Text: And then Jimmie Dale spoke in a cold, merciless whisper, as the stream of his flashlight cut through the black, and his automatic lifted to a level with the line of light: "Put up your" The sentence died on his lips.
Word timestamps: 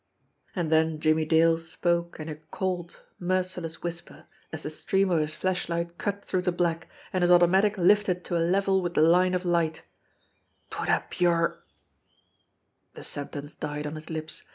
And 0.55 0.71
then 0.71 0.99
Jimmie 0.99 1.25
Dale 1.27 1.59
spoke 1.59 2.19
in 2.19 2.27
a 2.27 2.37
cold, 2.37 3.03
merciless 3.19 3.83
whisper, 3.83 4.25
as 4.51 4.63
the 4.63 4.71
stream 4.71 5.11
of 5.11 5.19
his 5.19 5.35
flashlight 5.35 5.99
cut 5.99 6.25
through 6.25 6.41
the 6.41 6.51
black, 6.51 6.87
and 7.13 7.21
his 7.21 7.29
automatic 7.29 7.77
lifted 7.77 8.23
to 8.25 8.35
a 8.35 8.41
level 8.41 8.81
with 8.81 8.95
the 8.95 9.03
line 9.03 9.35
of 9.35 9.45
light: 9.45 9.83
"Put 10.71 10.89
up 10.89 11.19
your" 11.21 11.63
The 12.95 13.03
sentence 13.03 13.53
died 13.53 13.85
on 13.85 13.93
his 13.93 14.09
lips. 14.09 14.41